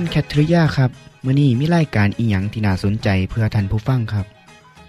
[0.00, 0.90] คุณแคทริยาครับ
[1.24, 4.26] มื้อนี้มีรายการอีหยังที่น่าสนใจเพื่อท่านผู้ฟังครับ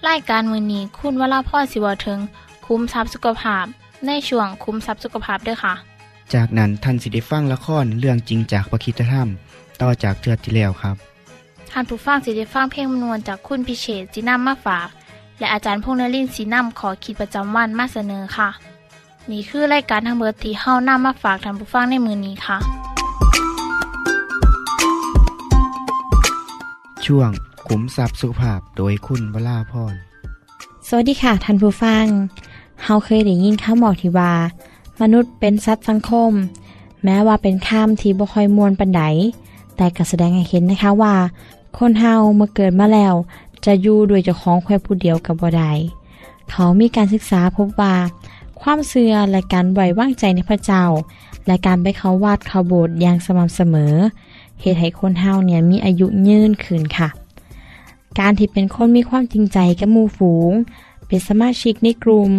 [0.10, 2.20] รายการมือนี้คุณวราพ่อสิวถึง
[2.66, 3.66] คุ้มทรัพย์สุขภาพ
[4.06, 5.74] ในช่วงคุ้มทรัพย์สุขภาพด้วยค่ะ
[6.34, 9.28] จากนั้นท่านสิได้ฟังละครเรื่องจริงจากประคีตธรรม
[9.82, 10.96] ต่อจากเทือกที่แล้วครับ
[11.72, 14.88] ท่านผู้ฟังสิได้ฟังเพลงมนวนจากคุณพิเชษจีนัมมาฝาก
[15.40, 18.50] และอาจารย์พงษ์นรินทร์สีนัมขอขีดประจำวันมาเสนอค่ะ
[19.32, 22.89] นี่คือรายการทางเบอร์ที่เฮานํมาฝากท่านผู้ฟังในมือนี้ค่ะ
[27.14, 27.32] ช่วง
[27.68, 29.96] ขุมทรัพย์สุภาพโดยคุณวราพร
[30.88, 32.06] สวัสดีค่ะท่านผู้ฟัง
[32.84, 34.34] เฮาเคยได้ยินคำบอกที่ว่า
[35.02, 36.32] มนุษย์เป็นสัตว์สังคม
[37.04, 39.02] แม้ว่าเป็นคำที่บ่ค่อยมวนปันได
[39.78, 41.16] แต่ก็แสดงให้เห็นนะคะว่า
[41.78, 43.16] คนเฮาเมื่อเกิดมาแล้ว
[43.66, 45.72] จะอยู่ด้วยเจ้าของแค่ผู้เดียวกับบ่ได้
[46.50, 47.96] เขามีการศึกษาพบว่า
[48.62, 50.84] ความเชื่อและการไว้วางใจในพระเจ้า
[51.48, 53.94] และการไปเขาวัดเขาโบสถ์อย่างสม่ำเสมอ
[54.62, 57.10] เหตุให้คนเฮาเนี่ยมีอายุยืนขึ้นค่ะ
[58.20, 60.52] การที่เป็นคนมีความจริงใจกับมูฝูง
[61.08, 62.30] เป็นสมาชิกในกลุ่ม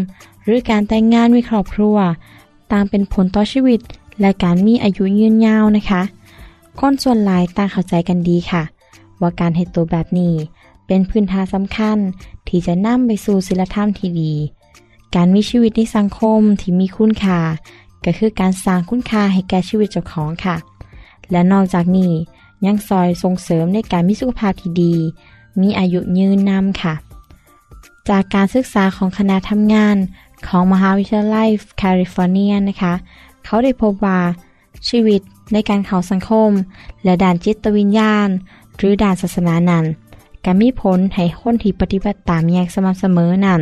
[0.45, 1.97] หรือการแต่งงานมีครอบครัว
[2.73, 3.81] ต่างเป็นผลต่อชีวิต
[4.21, 6.03] และการมีอายุยืนยาวนะคะ
[6.79, 8.63] คนส่วนหลายต่างเข้าใจกันดีค่ะ
[9.21, 10.35] ว่าการเหตุตัวแบบนี้
[10.87, 11.99] เป็นพื้นฐานสำคัญ
[12.49, 14.33] ที่จะนำไปสู่ศีลธรรมที่ดี
[15.15, 17.39] การมีชีวิตในสังคมที่มีคุณค่า
[18.05, 20.57] ก็คือการสร้างคุณค่าให้แก่ชีวิตเจ้าของค่ะ
[21.31, 22.13] และนอกจากนี้
[22.67, 24.95] ยังซอยส่งเสริมในการมีสุขภาพที่ดี
[25.61, 26.95] มีอายุยืนนำค่ะ
[28.09, 29.97] จากการศึกษาของคณะทำงาน
[30.47, 31.49] ของมหาวิทยาลัย
[31.79, 32.95] แคลิฟอร์เนียนะคะ
[33.45, 34.21] เขาได้พบว่า
[34.89, 35.21] ชีวิต
[35.53, 36.51] ในการเข้าสังคม
[37.05, 38.29] และด่านจิตวิญญาณ
[38.77, 39.85] หรือด่านศาสนานั้น
[40.45, 43.61] ก็มีผลให้คนที่ปฏิบัติตามอย่างสม่ำเสมอนั้น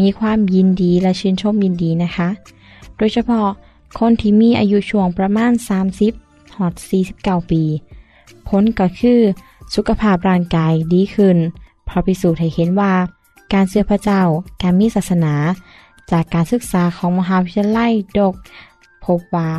[0.00, 2.28] มีความยินดีและชื่นชมยินดีนะคะ
[2.96, 3.48] โดยเฉพาะ
[3.98, 5.52] คนที่มีอายุช่วงประมาณ
[5.92, 6.21] 30
[6.54, 6.72] หอด
[7.12, 7.62] 49 ปี
[8.48, 9.20] ผลก็คือ
[9.74, 11.36] สุขภาพร่างกายดีขึ้น
[11.84, 12.92] เพราะพิสูจน์ให้เห็นว่า
[13.52, 14.22] การเชื่อพระเจ้า
[14.62, 15.34] การมีศาสนา
[16.10, 18.34] จากการศึกษาของมหาวิทยาลัยดก
[19.04, 19.50] พบว่า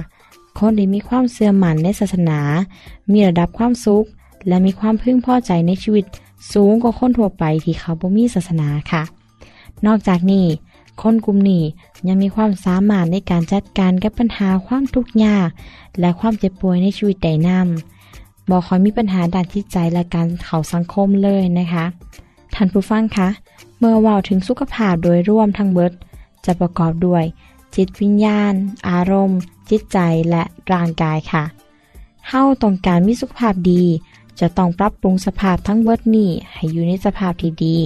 [0.57, 2.39] คนที่มีความเสื่อมั่นในศาสนา
[3.11, 4.05] มีระดับความสุข
[4.47, 6.05] และมีความพึงพอใจในชีวิต
[6.53, 9.03] สูงกว่าคนทั่วไปที่เขาบ่มีศาสนาค่ะ
[9.85, 10.45] นอกจากนี้
[11.01, 11.63] คนกลุ่มนี้
[12.07, 15.49] ยังมีความสามารถในการจัดการกับปัญหาความทุกข์ยาก
[15.99, 21.85] และความเจ็บป่วยในชีวิตใดนำบอกคอยมีปัญหาด้านจิตใจและการเขาสังคมเลยนะคะ
[22.55, 23.29] ท่านผู้ฟังคะ
[23.79, 25.91] เมื่อว่าถึงสุขภาพโดยรวมทั้งเบิด
[26.45, 27.23] จะประกอบด้วย
[27.75, 28.53] จิตวิญญาณ
[28.89, 29.39] อารมณ์
[29.69, 29.97] จิตใจ
[30.29, 31.43] และร่างกายค่ะ
[32.29, 33.83] เฮาต้องการมีสุขภาพดี
[34.39, 37.77] จะต้องปรับปรุงสภาพทั้งเบิดนี้ให้อยู่ในสภาพที่ดี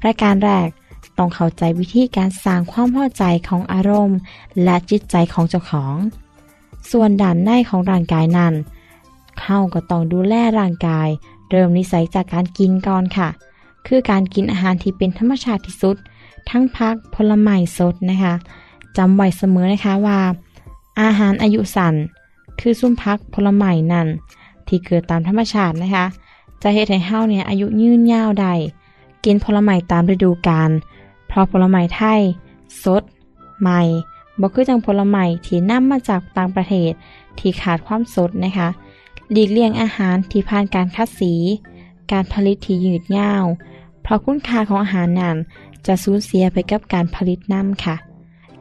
[0.00, 0.68] ประการแรก
[1.18, 4.18] ต้องเข้าใจวิธีการสร้างความพอใจของอารมณ์
[4.64, 5.94] และจิตใจของเจ้าของ
[6.90, 8.54] ส่วนด่านในของร่างกายนั้น
[9.40, 11.08] เข้าก็ต้องดูแลร่างกาย
[11.50, 13.28] เริ่มนิสัยจากการกินก่อนค่ะ
[13.86, 15.96] คือการกินอาหารที่เป็นธรรมชาติที่สุด
[16.50, 18.34] ทั้งพักผลไม้สดนะคะ
[18.96, 20.20] จำไว้เสมอนะคะว่า
[21.00, 21.94] อาหารอายุสั้น
[22.60, 24.06] คือซุ้มพักผลไม้นั่น
[24.68, 26.06] ที่เกิดตามธรรมชาตินะคะ
[26.62, 28.54] จะเฮ็ดให้เฮาเนี่ยอายุยืนยาวได้
[29.24, 30.70] กินผลไม้ตามฤดูกาล
[31.28, 32.20] เพราะผลไม้ไทย
[32.84, 33.02] สด
[33.60, 33.80] ใหม่
[34.40, 36.92] บ่คือจังผลไม้ที่นำมาจากต่างประเทศ
[37.38, 38.68] ที่ขาดความสดนะคะ
[39.32, 41.34] หลีกเลี่ยงอาหารที่ผ่านการคัดสี
[42.12, 43.44] การผลิตที่ยืดยาว
[44.02, 45.36] เพราะคุณค่าของอาหารนั้น
[45.86, 47.96] จะสูญเสียไปกับการผลิตน้ำค่ะ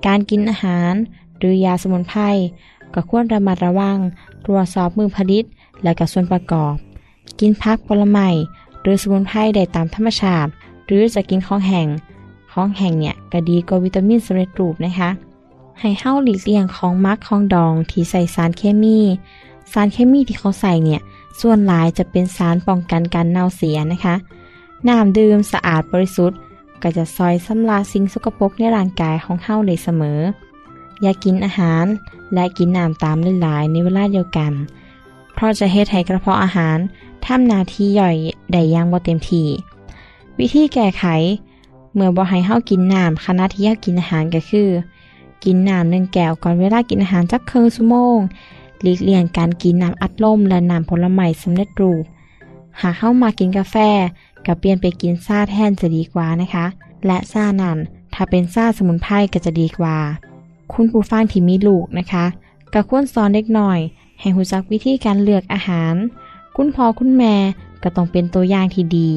[0.05, 0.93] การกินอาหาร
[1.37, 2.21] หรือยาสมุนไพร
[2.93, 3.97] ก็ควรระมัดระวัง
[4.45, 5.45] ตรวจสอบมือผลิต
[5.83, 6.75] และกับส่วนประกอบ
[7.39, 8.29] กินพักผลไม้
[8.81, 10.49] หรือสมุนไพรได้ตามธรรมชาติ
[10.85, 11.87] หรือจะกินของแห้ง
[12.57, 15.09] ของแห้งเนี่ยก็ดีกว่าวิตามินสำเร็จรูปนะคะ
[15.79, 18.99] ให้เฮ้าหลีกเลี่ยงของมักของดองที่ใส่สารเคมี
[19.73, 21.01] สารเคมีที่เขาใส่เนี่ย
[21.39, 24.15] ส่วนหลายจะเป็นสารป้องกันการเน่าเสียนะคะ
[24.87, 26.37] น้ำดื่มสะอาดบริสุทธิ์
[26.81, 30.19] ก็จะซอยสำลาสิ่งสกปรกในร่างกายของเฮาได้เสมอ
[31.01, 31.85] อย่ากินอาหาร
[32.33, 34.51] และกินน้ำตามหลายๆในเวลาเดียวกัน
[35.33, 36.77] เพราะจะเฮ็ดให้กระเพาะอาหาร
[37.25, 38.15] ทำหน้าที่ย่อย
[38.51, 39.47] ได้ย่างบ่เต็มที่
[40.39, 41.03] วิธีแก้ไข
[41.93, 44.69] เมื่อบ่ให้เฮากินน้ำขณะที่เฮากินอาหารก็คือ
[45.43, 48.17] กินน้ำหนึ่งแก้วก่อนเวลากินอาหารจักครึ่งชั่วโมง
[48.81, 52.03] หลีกเลี่ยงการกินน้ำอัดลมและน้ำผลไม้สำเร็จรูป
[52.81, 53.75] หากเข้ามากินกาแฟ
[54.45, 56.65] ก็เปลี่ยนไปกินซาแทนจะดีกว่านะคะ
[57.05, 57.77] และซานั้น
[58.13, 59.97] ถ้าเป็นซาสมุนไพรก็จะดีกว่า
[60.73, 62.25] คุณผู้ฟังที่มีลูกนะคะ
[62.73, 63.79] ก็ควรสอนเด็กหน่อย
[64.19, 65.93] ให้รู้จักวิธีการเลือกอาหาร
[66.55, 67.35] คุณพ่อคุณแม่
[67.83, 69.09] ก็ต้องเป็นตัวอย่างที่ดี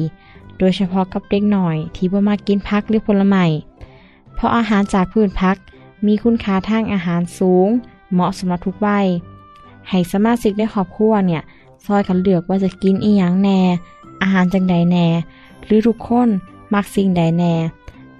[0.61, 3.45] โดยเฉพาะกับเด็กหน่อยที่บ่มากินพักหรือผลไม้
[4.35, 5.57] เพราะอาหารจากพืชพัก
[6.05, 7.67] มีคุณค่าทางอาหารสูง
[8.13, 9.07] เหมาะสำหรับทุกวัย
[9.89, 11.41] ให้สมาชิกในครอบครัวเนี่ย
[11.85, 13.59] ซอยกันเลือกว่าจะกินอีหยังแน่
[14.21, 15.07] อาหารจังใดแน่
[15.65, 16.29] หรือทุกคน
[16.73, 17.53] มักสิ่งใดแน่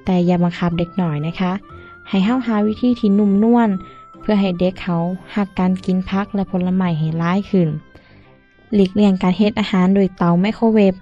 [0.06, 1.52] แต่อย่าบังคับเด็กหน่อยนะคะ
[2.10, 3.70] ให้เฮาหาวิธีที่นุ่มนวล
[4.20, 4.98] เพื่อให้เด็กเขา
[5.36, 7.68] หักการกินพักและผลไม้ให้ร้ายขึ้น
[8.74, 10.94] หลีกเลี่ยงการเฮ็ดอาหารโดยเตาไมโครเวฟ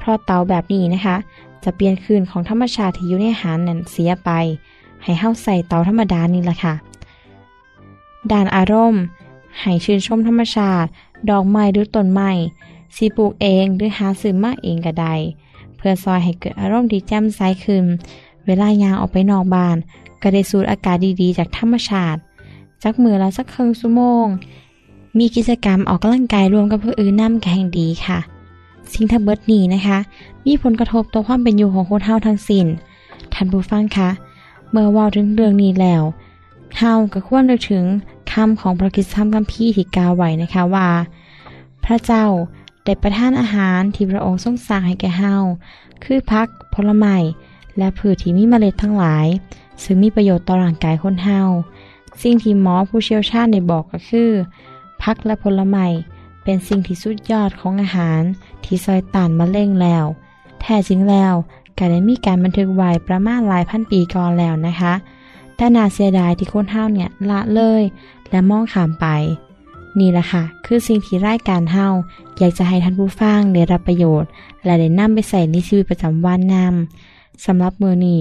[0.00, 1.16] เพราะเตาแบบนี้นะคะ
[1.64, 4.30] จะเปลี่ยนคืนของธรรมชาติที่อยู่ในอาหารนั้นเสียไป
[5.02, 6.74] ให้เฮาใส่เตาธรรมดานี่แหละค่ะ
[8.30, 9.02] ด้านอารมณ์
[9.60, 10.88] ให้ชื่นชมธรรมชาติ
[11.30, 12.30] ดอกไม้หรือต้นไม้
[12.96, 15.14] สีปลูกเองหรือหาซื้อมาเองก็ได้
[15.76, 17.84] เพื่อซอยให้เกิดอารมณ์ที่แจ่มใสขึ้น
[18.46, 19.76] เวลายางออกไปนอกบ้าน
[20.22, 22.20] ก็ได้สูดอากาศดีๆ จากธรรมชาติ
[22.82, 24.26] จักมือละสักครึ่งชั่วโมง
[25.18, 28.18] มีกิจกรรมออกกำลังกายรวมกับผู้อื่นนำแข่งดีค่ะ
[28.92, 29.98] สิ่งทั้งเบิดนี้นะคะ
[30.46, 32.66] มีผลกระทบต่อความเป็นอยู่ของคนเฮาทั้งสิ้น
[33.34, 34.10] ท่านผู้ฟังคะ
[34.70, 36.02] เมื่อว่าถึงเรื่องนี้แล้ว
[36.76, 37.84] เฮาก็ควรนึกถึง
[38.32, 40.88] คำของพระคริสต์ธรรมคัมภีร์ที่กล่าวไว้นะคะว่า
[41.84, 42.24] พระเจ้า
[42.84, 45.34] ได้ประทานอาหารที่พระองค์ทรงสร้างให้แก่เฮา
[46.04, 47.16] คือพักผลไม้
[47.78, 49.26] และพืชที่มีเมล็ดทั้งหลาย
[49.82, 51.40] ซึ่งมีประโยชน์ต่อร่างกายคนเฮา
[52.22, 54.30] สิ่งที่หมอผู้เชี่ยวชาญได้บอกก็คือ
[55.02, 55.86] พักและผลไม้
[56.44, 58.22] เป็นสิ่งที่สุดยอดของอาหาร
[58.64, 60.04] ที่ซอยตานมะเร็งแล้ว
[60.60, 61.34] แท้จริงแล้ว
[61.78, 64.94] ก็ได้มีการบันทึกไว้ประมาณหลายพันปีก่อนแล้วนะคะ
[65.56, 67.82] แต่น่าเสียดายที่คนเฮาเนี่ยละเลย
[68.30, 69.06] และมองข้ามไป
[69.98, 71.86] นี่แหละค่ะ คือสิ่งที่รายการเฮา
[72.38, 74.30] อยากจะให้ท่านผู้ฟังได้รับประโยชน์
[74.64, 78.20] และได้นำไปใส่ในชีวิตประจำวันนำสำหรับมือนี้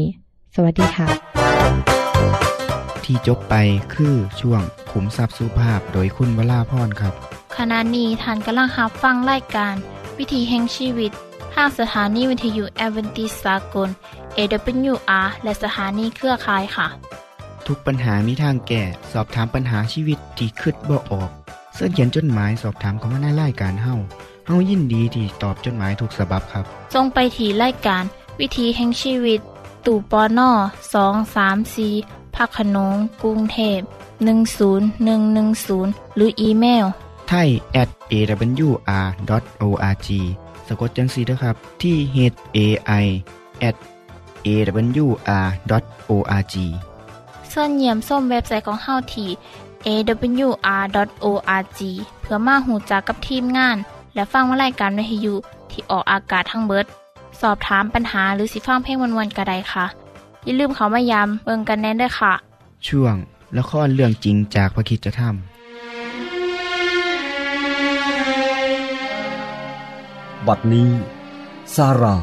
[0.56, 1.08] สวัสดีค่ะ
[3.04, 3.56] ที่จบไป
[3.94, 4.62] คือช่วง
[4.92, 9.76] ขุมทรัพย์สุภาพโดยคุณวราพรครับ ขณะนี้ท่านกำลังรับฟังรายการ
[10.18, 11.12] วิถีแห่งชีวิต
[11.54, 13.90] ทางสถานีวิทยุแอเวนติสากล
[14.38, 16.88] AWR และสถานีเครือข่ายค่ะ
[17.68, 21.30] ทุกปัญหามีทางแก้ สอบถามปัญหาชีวิตที่คืดบ่ออก
[21.76, 23.96] เสื้อเขียนจดหมายสอบถามเขามาในรายการเฮา
[24.48, 26.64] เฮายินดีที่ตอบจดหมายถูกสาบบครับ
[26.94, 28.04] ทรงไปถีรายการ
[28.40, 29.40] วิถีแห่งชีวิต
[29.86, 30.50] ตู่ปอน่อ
[30.94, 31.88] สองสามสี
[32.36, 33.80] พักขนงกรุงเทพ
[34.60, 36.86] 10110 หรืออีเมล
[37.30, 37.50] ไทย
[37.82, 40.10] at awr.org
[40.68, 42.18] สะกดจังสีนะครับ ที่ h
[42.58, 42.60] a
[43.04, 43.06] i
[43.68, 43.76] at
[44.48, 45.36] awr.org
[47.52, 49.30] ส่วนเยี่ยมส้มเว็บไซต์ของเฮาที่
[49.88, 51.80] awr.org
[52.22, 53.78] เพื่อมาหูจักกับทีมงาน
[54.14, 55.36] และฟังวารายการวิทยุ
[55.72, 56.86] ที่ออกอากาศทั้งเบิด
[57.42, 59.86] สอบถามปัญหาหรือสิฟังเพลงวนๆกระไดค่ะ
[60.46, 62.34] อย่าลืมเขามายามเบิงกันแน่นด้วยค่ะ
[62.88, 63.16] ช่วง
[63.58, 65.26] ละครเรื่องจริงจากพระคริสตธร
[70.48, 70.92] บัดนี้
[71.76, 72.16] ซาร่า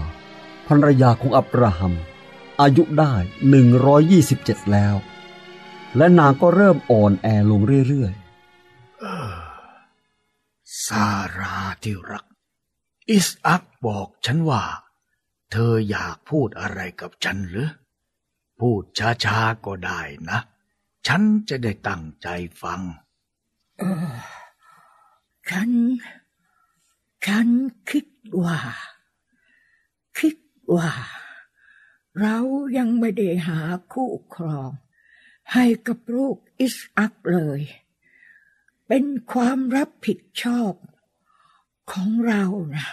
[0.66, 1.94] ภรรยาของอับราฮัม
[2.60, 3.14] อายุได้
[3.92, 4.96] 127 แล้ว
[5.96, 8.14] และนางก็เริ่มอ่อนแอลงเรื่อย
[10.86, 11.08] ซา
[11.38, 12.24] ราที่รัก
[13.10, 14.64] อิสอักบอกฉันว่า
[15.52, 17.70] เธออยากพูดอะไรกับฉันหรือ
[18.60, 18.82] พูด
[19.24, 20.38] ช้าๆก็ได้นะ
[21.06, 22.28] ฉันจะได้ตั้งใจ
[22.62, 22.80] ฟัง
[23.78, 23.82] เอ
[24.12, 24.14] อ
[25.50, 25.70] ฉัน
[27.26, 27.48] ฉัน
[27.90, 28.06] คิด
[28.42, 28.58] ว่า
[30.18, 30.36] คิด
[30.76, 30.92] ว่า
[32.20, 32.38] เรา
[32.76, 33.60] ยังไม่ได้หา
[33.92, 34.70] คู่ครอง
[35.52, 37.60] ให้กับลูกอิสอักเลย
[38.86, 40.72] เป็นความรับผิดชอบ
[41.92, 42.44] ของเรา
[42.76, 42.88] นะ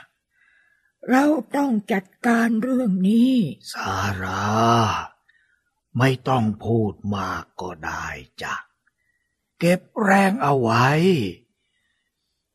[1.12, 1.26] เรา
[1.56, 3.34] ต้องจัดการเรื่องนี้
[3.74, 4.46] ซาร่า
[5.98, 8.06] ไม่ต้องพูดมากก็ได้
[8.42, 8.56] จ้ะ
[9.60, 10.88] เก็บแรงเอาไว้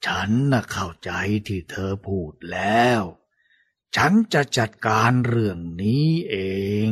[0.06, 1.10] ฉันน่ะเข้าใจ
[1.46, 3.02] ที่เธอพูดแล้ว
[3.96, 6.36] ฉันจะจัดการเรื่องนี้เอ
[6.88, 6.90] ง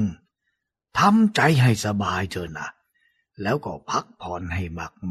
[0.98, 2.68] ทำใจให้สบายเถอะนะ
[3.42, 4.64] แล้วก็พักผ่อนให้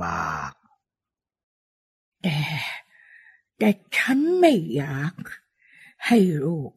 [0.03, 0.53] มาก
[2.23, 2.39] แต่
[3.57, 5.13] แต่ฉันไม่อยาก
[6.05, 6.71] ให้ลูก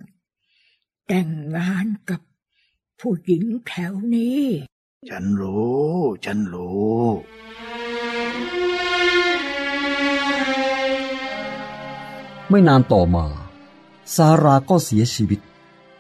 [1.07, 2.21] แต่งงานกับ
[3.01, 4.45] ผู้หญิงแถวนี้
[5.09, 7.03] ฉันรู้ ฉันรู้
[12.51, 13.27] ไม่นานต่อมา
[14.17, 15.41] ซาราก็เสียชีวิต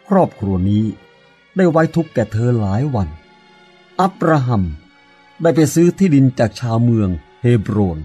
[0.08, 0.84] ครอบครัวนี้
[1.56, 3.08] ได้ไว้ทุกข์แก่เธอหลายวัน
[4.00, 4.62] อับราฮัม
[5.42, 7.10] ได้ไปซื้อที่ดินจากชาวเมือง
[7.42, 7.98] เฮบรน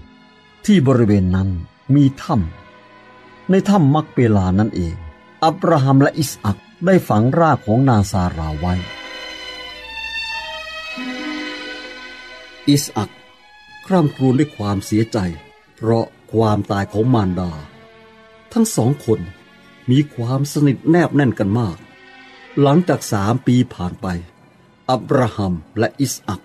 [0.66, 1.48] ที่บริเวณนั้น
[1.94, 4.96] มีถ้ำในถ้ำมักเปลานั่นเอง
[5.44, 8.74] อับราฮัมและอิสอักได้ฝังรากของนางซาราไว้
[12.68, 13.10] อิสอัก
[13.86, 15.18] คร่ำครวญด้วยความเสียใจ
[15.76, 17.50] เพราะความตายของมารดา
[18.54, 19.20] ทั้งสองคน
[19.90, 21.76] มีความสนิทแนบแน่นกันมาก
[22.60, 24.06] หลังจากสามปีผ่านไป
[24.90, 26.40] อับราฮัมและอิสอัก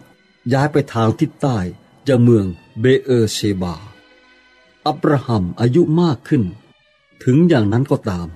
[0.53, 1.57] ย้ายไปทางทิศใต้
[2.07, 2.45] จากเมือง
[2.79, 3.75] เบเอเชบา
[4.87, 6.43] อับราฮัมอายุมากขึ้น
[7.23, 8.27] ถึงอย่างนั้นก็ตาม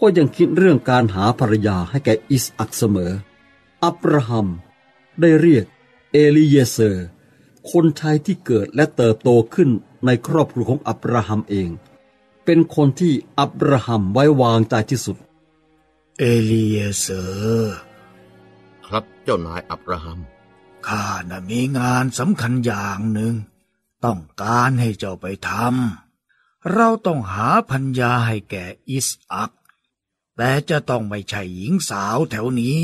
[0.00, 3.12] ก็ยังคิดเรื่องการหาภรรยาให้แก่อิสอักเสมอ
[3.84, 4.46] อับราฮัม
[5.20, 5.64] ได้เรียก
[6.12, 7.06] เอลีเยเซอร์
[7.70, 9.70] คนใช้ที่เกิดและเติบโตขึ้น
[10.04, 11.70] ในครอบครัวของอับราฮัมเอง
[12.44, 15.16] เป็นคนที่อับราฮัมไว้วางใจที่สุด
[16.18, 17.22] เอลีเยเซอ
[17.60, 17.78] ร์
[18.86, 20.18] ครับเจ้านายอับราฮัม
[20.88, 23.34] ข้าน่ะมีงานสำคัญอย่างหนึ่ง
[24.04, 29.52] ต้องการให้เจ้าไปทำเราต้องหาภรรยาให้แก่อิสอัก
[30.36, 32.82] แต่จะต้องไม่ใช่หญิงสาวแถวนี้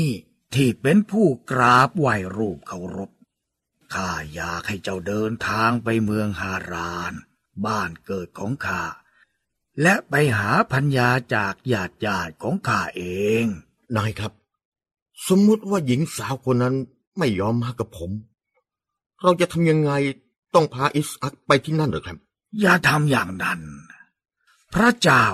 [0.53, 3.11] ที่เป็นผู้กราบไหว้รูปเคารพ
[3.93, 7.13] ข้าอยากให้เจ้าเดินทางไปเมืองฮาราน
[7.65, 8.83] บ้านเกิดของข้า
[9.81, 13.03] และไปหาพัญญาจากญาติญาติของข้าเอ
[13.43, 13.45] ง
[13.97, 14.33] นายครับ
[15.27, 16.75] สมมุติว่าหญิงสาวคนนั้น
[17.17, 18.11] ไม่ยอมมากับผม
[19.21, 19.91] เราจะทำยังไง
[20.53, 22.17] ต้องพาอิสอักไปที่นั่นเหรือครับ
[22.59, 23.61] อย่าทำอย่างนั้น
[24.73, 25.25] พระเจ้า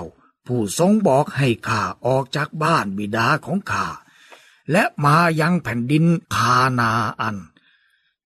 [0.46, 3.86] ผู้ทรงบอกให้ข้าออกจากบ้านบิดาของข้า
[4.72, 7.36] และมายังแผ่นดินคานาอัน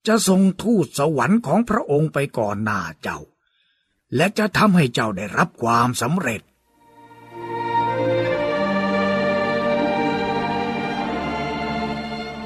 [0.07, 3.19] จะทรงทูตสวรรค์ของพระองค์ไปก่อนหน้าเจ้า
[4.17, 6.40] และจะทำให้เจ้าได้รับความสำเร็จ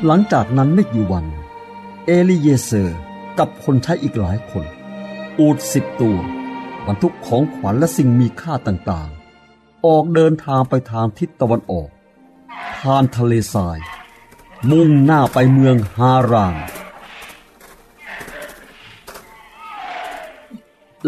[0.07, 1.25] หลังจากนั้นไม่กี่วัน
[2.07, 2.99] เอลีเยเซอร์
[3.39, 4.65] กับคนใช้อีกหลายคน
[5.39, 6.19] อูดสิบตัว
[6.87, 11.89] บรรทุกของขวัญและสิ่งมีค่าต่างๆ ออกเดินทางไปทางทิศตะวันออก
[12.79, 13.79] ผ่านทะเลทราย
[14.71, 16.57] มุ่งหน้าไปเมืองฮาราน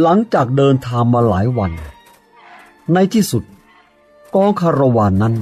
[0.03, 1.73] หลังจากเดินทางมาหลายวัน
[2.95, 3.43] ในที่สุด
[4.35, 5.35] กองคาราวานนั้น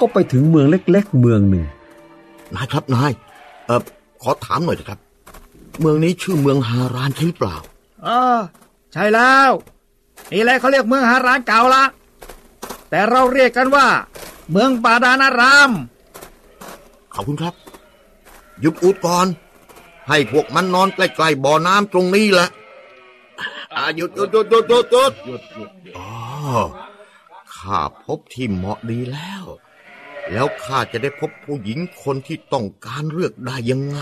[0.00, 1.64] ก็ไปถึงเมืองเล็ก ๆ เมืองหนึ่ง
[2.54, 3.12] นายครับนาย
[3.66, 3.82] เออ
[4.22, 5.00] ขอถามหน่อยนะครับ
[5.80, 7.56] เมืองนี้ชื่อเมืองฮารานใช่หรือเปล่า
[8.06, 8.38] อ่า
[8.92, 9.50] ใช่แล้ว
[10.32, 11.84] นี่แหละเขาเรียกเมืองฮารานเก่าละ
[12.90, 13.86] แต่เราเรียกกันว่า
[14.50, 15.70] เมืองปาดานาราม
[17.14, 17.54] ขอบคุณครับ
[18.60, 19.26] หยุดอุดก่อน
[20.08, 22.48] ให้พวกมันนอนใกล้ๆบ่อน้ำตรงนี้แหละ
[23.80, 26.06] อาหยุดหยุดหยุดหยุดหยุดหยุดหยุดอ๋
[27.56, 29.44] ข้าพบที่เหมาะดีแล้ว
[30.32, 33.98] แล้วข้าจะได้พบผู้หญิงคนที่ต้องการเลือกได้ยังไง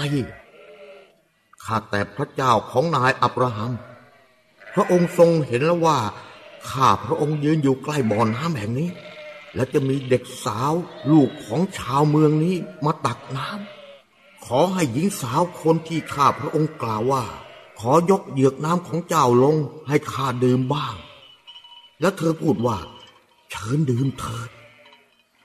[1.65, 3.73] ข้าแต่พระเจ้าของนายอับราฮัม
[4.75, 5.99] พระองค์ทรงเห็นแล้วว่า
[6.71, 8.91] ข้าพระองค์ยืนอยู่ใกล้บ่อน้ำแห่งนี้
[9.55, 10.73] และจะมีเด็กสาว
[11.11, 17.25] ลูกของชาวเมืองนี้มาตักน้ำขอให้หญิงสาวคนที่ข้าพระองค์กล่าวว่า
[17.81, 19.57] ขอยกเหยือกน้ำของเจ้าลง
[19.89, 20.95] ให้ข้าดื่มบ้าง
[22.01, 22.79] แล้วเธอพูดว่า
[23.51, 24.51] เชิญดื่มเถิด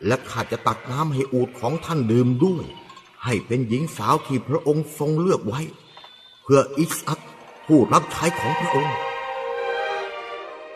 [0.06, 2.66] และข้าจะตักน้ำให้อูดของท่านดื่มด้วย
[3.24, 5.62] ให้เป็นหญิงสาวที่พระองค์ทรงเลือกไว้
[6.44, 7.20] เพื่ออิสอัก
[7.66, 8.96] ผู้รับใช้ของพระองค์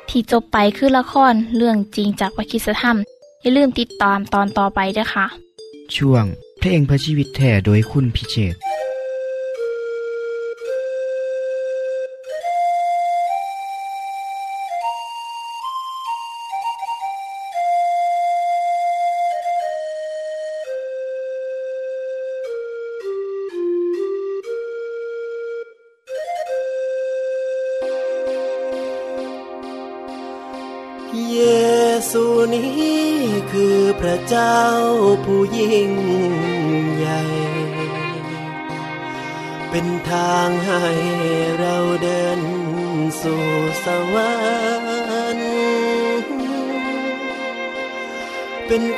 [0.10, 2.98] ที่จบไปคือละครเรื่องจริงจากวิคิสธรรม
[3.42, 5.26] อย่าลืมติดตามตอนต่อไปด้วยค่ะ
[5.96, 6.26] ช่วง
[6.60, 8.56] เพลงเพื่อชีวิตแท่โดยคุณพิเชษ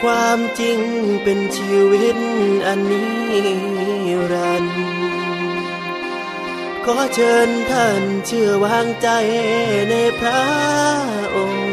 [0.02, 0.80] ความจริง
[1.24, 2.18] เป็นชีวิต
[2.68, 3.20] อันนี้
[4.32, 5.00] รันดร์
[6.86, 9.10] ขอเชิญท่านเชื่อวางใจ
[9.90, 10.44] ในพระ
[11.36, 11.70] องค์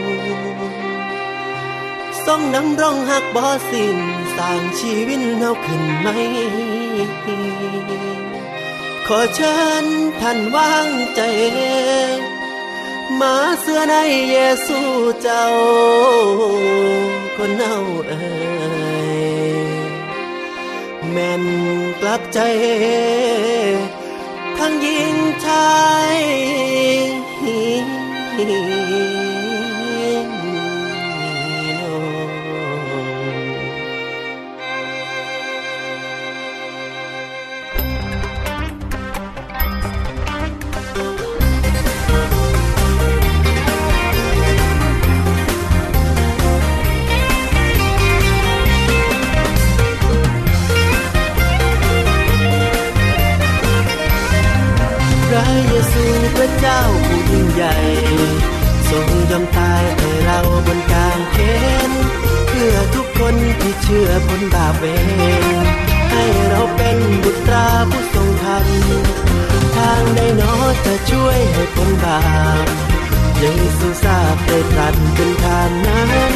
[2.27, 3.99] ทรงนำร่องหักบ่สิ้น
[4.37, 6.09] สร้างชีวิตเฮาขึ้นไหม
[9.07, 9.85] ขอเชิญ
[10.21, 11.21] ท่านวางใจ
[13.21, 13.95] มาเสื้อใน
[14.31, 14.37] เย
[14.67, 14.81] ซู
[15.23, 15.47] เจ้า
[17.37, 17.77] คนเน่า
[18.09, 18.19] เอ่
[19.65, 19.67] ย
[21.11, 21.45] แม่น
[22.01, 22.39] กลับใจ
[24.59, 25.71] ทั้งยิงชา
[26.15, 26.17] ย
[63.89, 65.67] เชื่อพ้นบาปเวร
[66.13, 68.67] ให้เราเป็นบุตราผู้ทรงธรรม
[69.77, 70.53] ทางใดนอ
[70.87, 72.21] จะช่วยให้พ้นบา
[72.65, 72.67] ป
[73.39, 73.45] เย
[73.79, 76.35] ซูทราบได้ตรัสเป็นทางนั้น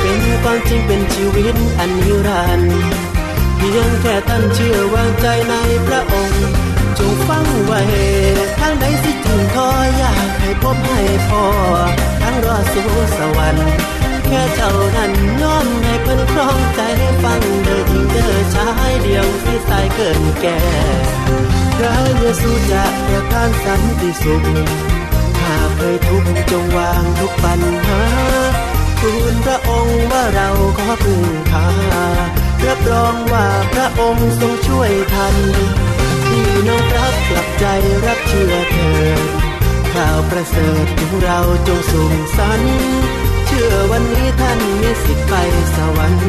[0.00, 2.76] เป็นความจริงเป็นชีวิตอันนิรันดร์
[3.56, 5.54] เพียงแค่ท่านเชื่อวางใจใน
[5.86, 6.44] พระองค์
[6.98, 7.80] จงฟังไว้
[8.58, 11.44] ทางใดสิถึงคอยอยากให้พบให้พอ
[12.22, 12.88] ทั้งรอสู่
[13.18, 13.95] สวรรค์
[14.26, 16.80] แค่เจ้านั้นน้อมให้เพิ่นครองใจ
[17.22, 20.60] ฟังเด้อทิงเด้อชายเดียวที่สายเกินแก่
[21.76, 24.44] พระเยซูจะประทานสันติสุข
[25.42, 28.02] หากเคยทุกข์จงวางทุกปัญหา
[29.00, 31.66] ทูลพระองค์ว่าเราขอพึ่งพา
[32.64, 35.36] รับรองว่าพระองค์ทรงช่วยทัน
[36.26, 37.66] พี่น้องรับกลับใจ
[38.06, 39.20] รับเชื่อเถิด
[39.94, 42.62] ข่าวประเสริฐของเราจงสูงสัน
[43.58, 45.34] ชื่อวันนี้ท่านมีสิทธิ์ไป
[45.76, 46.22] สวรรค์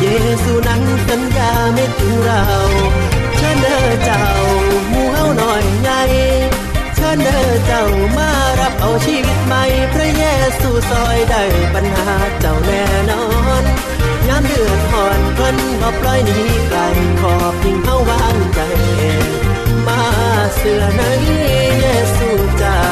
[0.00, 0.06] เย
[0.44, 2.44] ซูนั้นสัญญาไม่ถึงเรา
[3.36, 4.24] เชิญเด้อเจ้า
[4.92, 6.00] มูเฮาหน่อยใหญ่
[6.94, 7.84] เชิญเด้อเจ้า
[8.16, 9.62] มารับเอาชีวิตใหม่
[9.92, 10.24] พระเย
[10.60, 11.42] ซูซอยได้
[11.74, 13.24] ปัญหาเจ้าแน่นอ
[13.62, 13.64] น
[14.28, 16.78] ยามเดือดหอนเพิ่นบ่ปล่อยหนีไกล
[17.20, 18.60] ขอบพิงเฮาวางใจ
[19.86, 20.02] มา
[20.56, 21.02] เสือใน
[21.80, 21.86] เย
[22.16, 22.82] ซูเจ้า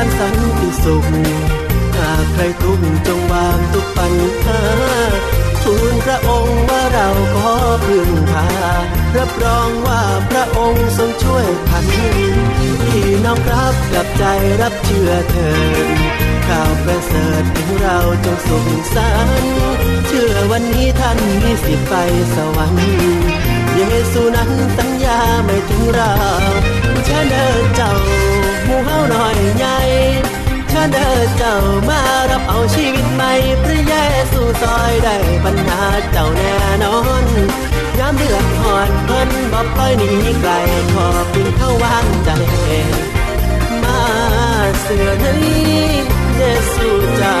[0.00, 1.06] านสันติสุข
[1.96, 4.60] หากใครทุกข์จงวางทุกปัญหา
[5.62, 7.54] ทูลพระองค์ว่าเราขอ
[7.86, 8.46] พึ่งพา
[9.16, 11.86] รับรองว่าพระองค์ทรงช่วยทัน
[12.84, 14.24] พี่น้องรับกลับใจ
[14.62, 15.50] รับเชื่อเถิ
[15.84, 15.88] ด
[16.46, 19.10] ข่าวประเสริฐของเราจงสุขสั
[19.42, 19.44] น
[20.06, 21.94] เชื่อวันนี้ท่านมีสิทธิ์ไป
[22.34, 22.88] สวรรค์
[23.76, 23.82] เย
[24.12, 26.12] ซูนั้นสัญญาไม่ถึงเรา
[27.04, 27.92] เชิญเดินเจ้า
[28.70, 29.78] มู่เฮาหน่อยใหญ่
[30.68, 31.54] เชิญเดินเจ้า
[31.88, 33.94] มารับเอาชีวิตใหม่พระเย
[34.32, 35.80] ซูซอยได้ปัญหา
[36.10, 37.24] เจ้าแน่นอน
[37.98, 40.52] ยามเดือดหอนเพิ่นบอกปล่อยหนีไกล
[40.94, 42.30] ขอบพียงเข้าวางใจ
[43.82, 44.00] มา
[44.80, 45.72] เสือนี้
[46.36, 46.42] เย
[46.74, 47.40] ซูเจ้า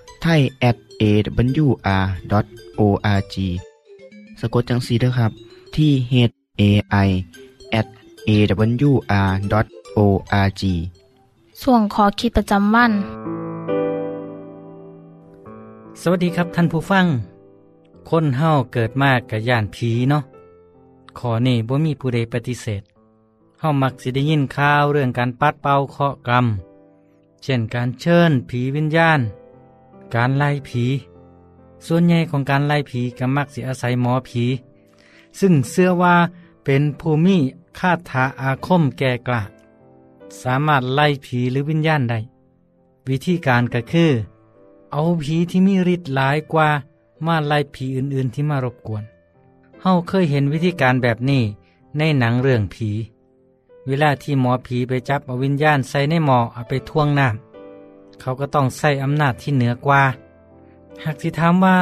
[0.21, 1.75] ไทย at awr.org
[4.39, 5.31] สะกดจังสีด้วยครับ
[5.75, 6.13] ที่ h
[6.61, 6.63] a
[7.07, 7.09] i
[7.79, 7.87] at
[8.29, 9.43] awr.org
[11.61, 12.91] ส่วนขอคิดประจำวัน
[16.01, 17.05] สวัสดีครับท่านผู้ฟัง
[18.09, 20.23] คนเฮาเกิดมากกับย่านผีเนาะ
[21.17, 22.81] ขอนี่บ่มีผู้ใดปฏิเสธ
[23.59, 26.45] เฮามักสิได้ยินข่าวเรื่องการปัดเป่าเคราะห์กรรม
[27.43, 29.19] เช่นการเชิญผีวิญญาณ
[30.15, 30.85] การไล่ผี
[31.87, 34.43] ส่วนใหญ่ของการไล่ผีก็มักสิอาศัยหมอผี
[35.39, 36.15] ซึ่งเชื่อว่า
[36.63, 37.37] เป็นภูมิ
[37.79, 39.41] คาถาอาคมแก่กล้า
[40.41, 42.19] สามารถไล่ผีหรือวิญญาณได้
[43.09, 44.11] วิธีการก็คือ
[44.91, 46.69] เอาผีที่มีฤทธิ์หลายกว่า
[47.25, 49.03] มาไล่ผีอื่นๆที่มารบกวน
[49.81, 51.43] เฮาเคยเห็นวิธีการแบบนี้
[51.97, 52.89] ในหนังเรื่องผี
[53.87, 57.50] เวลาที่หมอผีไปจับเอาวิญญาณใส่ในหมอเอาไปท่วงน้ำ
[58.21, 60.03] เขาก็ต้องใส่อำนาจที่เหนือกว่า
[61.03, 61.75] หากสิถามว่า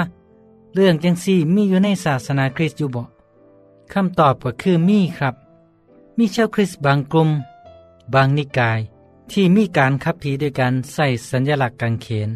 [0.76, 3.04] เรื่องจังซี่มีอยู่ในศาสนาคริสต์อยู่บ่
[3.94, 5.36] คำตอบก็คือมีครับ
[6.18, 7.30] มีชาวคริสต์บางกลุ่ม
[8.14, 8.80] บางนิกาย
[9.32, 12.30] ที่มีการขับผีด้วยการใส่สัญลักษณ์กางเขน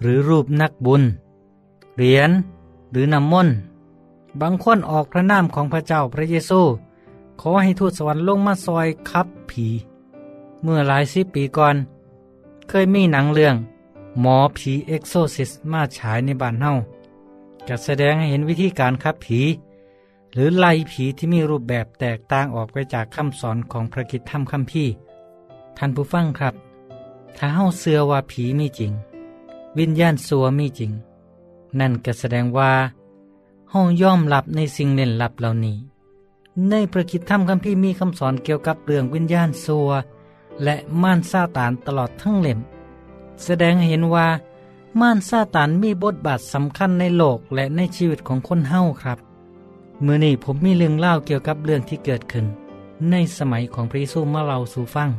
[0.00, 1.02] หรือรูปนักบุญ
[1.96, 2.30] เหรียญ
[2.90, 3.54] หรือน้ำมนต์
[4.40, 6.60] บางคนออกพระนามของพระเจ้าพระเยซู
[7.40, 9.66] ขอให้ทูตสวรรค์ลงมาซอยขับผี
[10.62, 11.76] เมื่อหลายสิบปีก่อน
[12.68, 13.56] เคยมีหนังเรื่อง
[14.20, 16.72] หมอผีเอ็กโซซิสมาฉายในบ้านเฮา
[17.68, 19.40] จะแสดงให้เห็นวิธีการขับผี
[20.32, 24.92] หรือไล่ผีที่มีรูปแบบแตกต่างออกไปจากคำสอนของพระคริสตธรรมคัมภีร์
[25.76, 26.54] ท่านผู้ฟังครับ
[27.36, 28.92] ถ้าเฮาเชื่อว่าผีมีจริง
[29.78, 30.92] วิญญาณสัวมีจริง
[31.80, 32.72] นั่นก็แสดงว่า
[33.70, 35.76] เฮายอมรับในสิ่งเล่นลับเหล่านี้
[36.70, 39.90] ในพระคิดธรรมคัมภีร์มีคำสอนเกี่ยวกับเรื่องวิญญาณสัว
[40.64, 42.58] และม่านซาตานตลอดทั้งเล่ม
[43.44, 44.28] แสดงให้เห็นว่า
[45.00, 49.18] ม่านซาตานมีบทบาทสำคัญในโลกและในชีวิตของคนเฮาครับ
[50.02, 52.46] เมื่อนี้ผมมีเรื่องเล่าเกี่ยวกับเรื่องที่เกิดขึ้น
[53.10, 55.10] ในสมัยของพระเยซูมาเล่าสู่ฟัง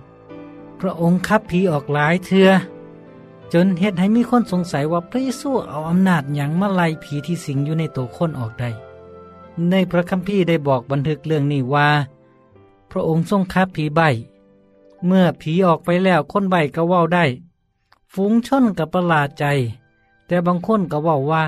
[0.79, 2.49] พระองค์ขับผีออกหลายเทือ
[3.53, 8.69] จนเหตุให้มีคนสงสัยว่าพระเยซูเอาอำนาจอย่างมาไล่ผีที่สิงอยู่ในตัวคนออกได้
[9.69, 11.89] ในพระคัมภีร์ได้บอกบันทึกเรื่องนี้ว่า
[12.91, 14.01] พระองค์ทรงขับผีใบ
[15.05, 17.25] เมื่อผีออกไปแล้วคนใบก็เว้าได้
[18.13, 19.45] ฝูงชนกับประหลาดใจ
[20.27, 21.43] แต่บางคนก็เว่าว่า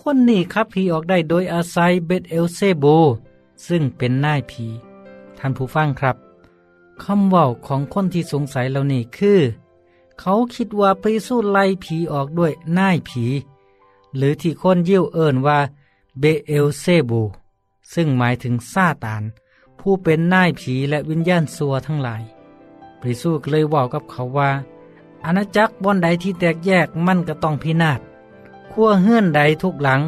[0.00, 2.84] คนนี้ขับผีออกได้โดยอาศัยเบตเอลเซโบ
[3.66, 4.64] ซึ่งเป็นนายผี
[5.38, 6.16] ท่านผู้ฟังครับ
[7.02, 9.40] คำว่าของคนที่สงสัยเหล่านี้คือ
[10.20, 13.24] เขาคิดว่าพระเยซูไล่ผีออกด้วยนายผี
[14.16, 15.58] หรือที่คนเยี่ยวเอินว่า
[16.20, 17.12] เบเอลเซโบ
[17.94, 19.22] ซึ่งหมายถึงซาตาน
[19.80, 22.22] ผู้เป็นนายผีและวิญญาณสัวทั้งหลาย
[23.00, 24.50] พระเยซูก็เลยบอกกับเขาว่า
[25.24, 28.00] อาณาจักรบอนใดที่แตกแยกมันก็ต้องพินาศ
[28.72, 30.00] ขั้วเฮื่อนใดทุกหลัง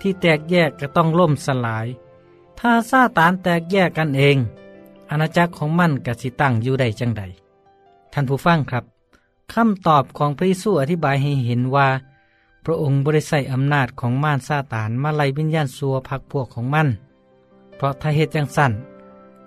[0.00, 1.86] ที่แตกแยกก็ต้องล่มสลาย
[2.58, 4.36] ถ้าซาตานแตกแยกกันเอง
[5.10, 7.22] อาณาจักรของมันก็สิตั้งอยู่ได้จังใด
[8.12, 8.84] ท่านผู้ฟังครับ
[9.52, 11.88] คำตอบของพระเยซูอธิบายให้เห็นว่า
[12.64, 16.88] พระองค์บริใส่อำนาจของมารซาตานมาไล่วิญญาณสัวพักพวกของมัน
[17.76, 18.72] เพราะถ้าเหตุจังสั้น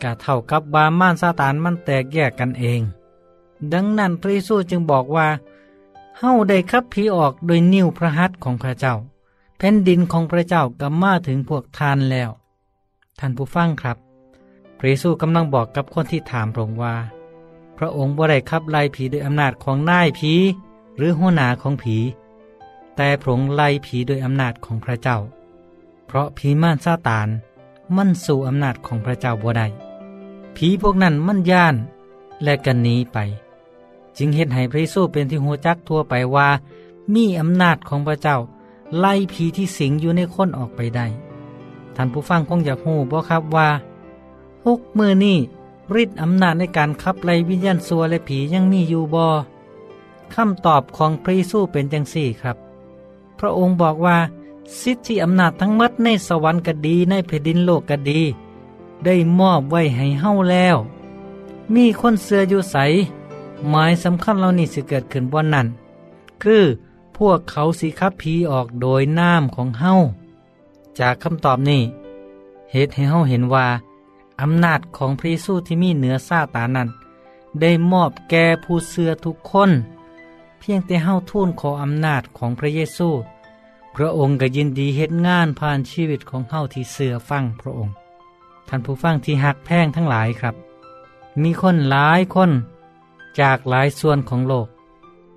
[0.03, 2.81] ก็เท่ากับบามารซาตานมันแตกแยกกันเอง
[3.73, 5.27] ดังนั้นพระเยซูจึงบอกว่า
[6.17, 8.95] เฮาได้ขับผีออกโดยนิ้วพระหัตถ์ของพระเจ้า
[9.57, 12.29] แผ่นดินของพระเจ้าก็มาถึงพวกทานแล้ว
[13.19, 13.97] ท่านผู้ฟังครับ
[14.77, 16.95] พระเยซูกำลังบอกกับคนที่ถามพระองค์ว่า
[17.77, 20.33] พระองค์บ่ได้ขับไล่ผีโดยอำนาจของนายผี
[20.97, 21.97] หรือหัวหน้าของผี
[22.95, 25.17] แต่พระองค์ไล่ผีโดยอำนาจของพระเจ้า
[26.05, 27.27] เพราะผีม่านซาตาน
[27.95, 29.67] มันสู่อำนาจของพระเจ้าบ่ได้
[30.55, 31.75] ผีพวกนั้นมันย่าน
[32.43, 33.17] และกันหนีไป
[34.17, 36.47] จึงเห็นให้พระเยซูเป็นที่หัวจักทั่วไปว่า
[37.13, 38.37] มีอำนาจของพระเจ้า
[38.99, 41.07] ไล่ผีที่สิงอยู่ในคนออกไปได้
[41.95, 43.69] ท่านผู้ฟังคงอยากหูบ่ครับว่า
[44.65, 45.37] หกมือนี่
[46.01, 49.25] ฤทธิ์อำนาจในการขับไล่วิญญาณสัวและผียังมีอยู่บ่
[50.33, 52.57] คำตอบของพระเยซูเป็นจังสี่ครับ
[53.39, 54.17] พระองค์บอกว่า
[54.81, 58.21] สิทธิอำนาจทั้งหมดในสวรรค์ก็ดีในแผ่นดินโลกก็ดี
[59.05, 60.77] ได้มอบไว้ให้เฮาแล้ว
[61.75, 62.77] มีคนเสืออยู่ใส
[63.69, 65.67] หมายสำคัญเหล่านี้สิเกิดขึ้นบนนั้น
[66.43, 66.63] คือ
[67.17, 69.93] พวกเขาสิขับผีออกโดยน้ำของเฮา
[70.99, 71.81] จากคำตอบนี้
[72.71, 73.67] เหตุให้เฮาเห็นว่า
[74.41, 76.89] อำนาจของพระเยซูที่มีเหนือซาตานนั้น
[77.61, 79.71] ได้มอบแก่ผู้เสือทุกคน
[80.59, 83.09] เพียงแต่เฮาทูลขออำนาจของพระเยซู
[83.95, 87.93] พระองค์ก็ยินดีเฮ็ดงานผ่านชีวิตของเฮาที่เสือฟังพระองค์
[88.67, 90.55] ท่านผู้ฟังที่หักแพงทั้งหลายครับ
[91.41, 92.51] มีคนหลายคน
[93.39, 94.67] จากหลายส่วนของโลก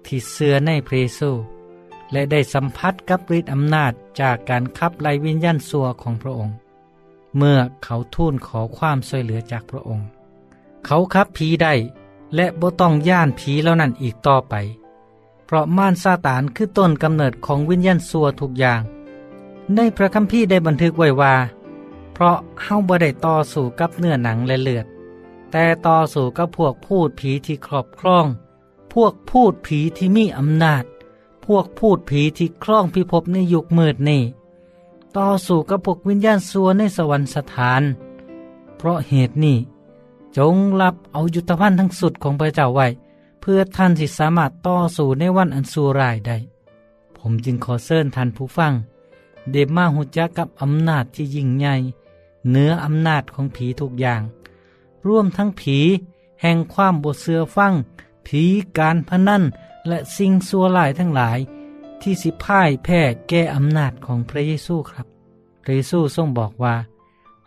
[0.07, 1.31] ที่เสือในพระเยซู
[2.13, 6.55] และได้สัมผัสกับฤทธิ์อำนาจจากการขับไล่วิญญาณสัวของพระองค์
[7.37, 10.07] เมื่อเขาทูลขอความช่วยเหลือจากพระองค์
[10.87, 11.75] เขาขับผีได้
[12.35, 14.55] และบ่ต้องย่านผีแล้วนั่นอีกต่อไป
[15.45, 18.83] เพราะม่านซาตานคือต้นกำเนิดของวิญญาณสัวทุกอย่าง
[19.75, 21.35] ในพระคัมภีร์ได้บันทึกไว้ว่า
[22.19, 24.87] เพราะเฮาบ่ได้ต่อสู้กับเนื้อหนังและเลือด
[25.51, 28.27] แต่ต่อสู้กับพวกพูดผีที่ครอบครอง
[28.93, 30.85] พวกพูดผีที่มีอำนาจ
[31.47, 34.23] พวกพูดผีที่คล่องพิภพในยุคมืดนี่
[35.17, 37.83] ต่อสู้กับพวกวิญญาณซัวในสวรรคสถาน
[38.77, 39.59] เพราะเหตุนี้
[40.37, 42.87] จงรับเอายุทธภัณฑ์ทั้งสุดของพระเจ้าไว้
[43.41, 46.37] เพื่อท่านสิสามารถต่อสู้ในวันอันสูรายได้
[47.19, 48.73] ผมจึงขอเชิญท่านผู้ฟัง
[49.51, 51.75] เดบมาหุจักกับอำนาจที่ยิ่งใหญ่
[52.51, 54.23] เนื้ออำนาจของผีทุกอย่าง
[55.07, 55.79] ร่วมทั้งผี
[56.43, 57.73] แห่งความบทเสือฟัง
[58.27, 58.43] ผี
[58.79, 59.43] การพนัน
[59.89, 61.39] และสิ่งซัวลายทั้งหลาย
[62.01, 65.07] ที่สิพ่ายแพ้แก้อำนาจของพระเยซูครับ
[65.63, 66.77] พระเยซูทรงบอกว่า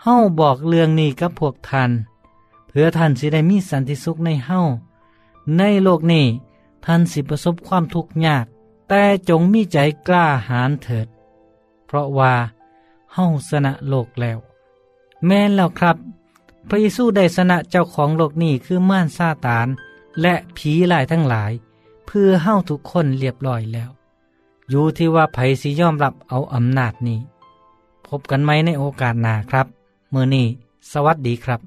[0.01, 1.91] เฮ้าบอกเรื่องนี้กับพวกท่าน
[2.67, 4.61] เพื่อท่านสิได้มีสันติสุขในเฮ้า
[5.57, 6.25] ในโลกนี้
[6.85, 8.45] ท่านสิประสบความทุกข์ยาก
[8.89, 11.07] แต่จงมีใจกล้าหาญเถิด
[11.85, 12.33] เพราะว่า
[13.13, 14.39] เฮ้าสนะโลกแล้ว
[15.25, 15.97] แม่นแล้วครับ
[16.69, 19.67] พระเยซูได้สนะเจ้าของโลกนี้คือม่านซาตาน
[20.21, 21.51] และผีหลายทั้งหลาย
[22.05, 23.89] เพื่อเฮ้าทุกคนเรียบร้อยแล้ว
[24.69, 27.19] อยู่ที่ว่าไผสิยอมรับเอาอำนาจนี้
[28.07, 29.67] พบกันไหมในโอกาสหน้าครับ
[30.09, 30.47] เมื่อนี้
[30.91, 31.59] สวัสดีครับ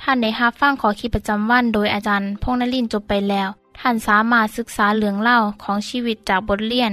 [0.00, 6.92] ท่านได้รับฟั่งขอคิดประจำวันโดยอาจารย์พงนลินจบไปแล้ว ท่านสามารถศึกษาเรื่องเล่าของชีวิตจากบทเรียน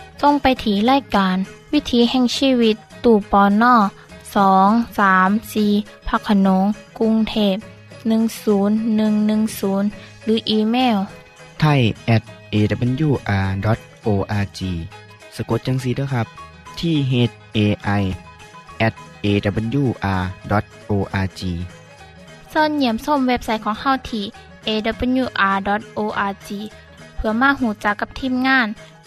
[0.29, 1.35] องไปถีรายการ
[1.73, 3.75] วิถีแห่งชีวิต ตู่ปอนนอ
[4.35, 5.65] สองสามสี
[6.07, 6.65] พักขนง
[6.99, 7.55] กรุงเทพ
[8.05, 10.97] 10110 หรืออีเมล
[11.59, 11.81] ไทย
[12.15, 14.59] at awr.org
[15.35, 16.27] สะกดจังสีด้วยครับ
[16.79, 17.13] ที่ h
[17.57, 17.59] a
[18.01, 18.03] i
[18.87, 18.93] at
[19.25, 21.41] awr.org
[22.49, 24.25] เสินเหยี่ยมส้มเว็บไซต์ของเฮาที่
[24.67, 26.49] awr.org
[27.15, 28.67] เพื่อมาหูจักกับทีมงาน